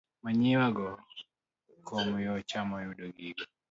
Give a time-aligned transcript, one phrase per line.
[0.23, 0.87] Manyiwa go
[1.87, 3.43] komyo cham yudo gigo